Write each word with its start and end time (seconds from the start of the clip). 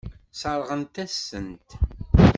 Sseṛɣent-as-tent. 0.31 1.69